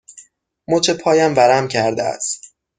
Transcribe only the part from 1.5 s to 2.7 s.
کرده است.